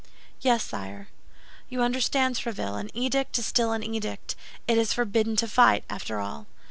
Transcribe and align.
"Yes, 0.39 0.63
sire." 0.63 1.09
"You 1.69 1.83
understand, 1.83 2.33
Tréville—an 2.35 2.89
edict 2.91 3.37
is 3.37 3.45
still 3.45 3.71
an 3.71 3.83
edict, 3.83 4.33
it 4.67 4.79
is 4.79 4.93
forbidden 4.93 5.35
to 5.35 5.47
fight, 5.47 5.83
after 5.91 6.19
all." 6.19 6.47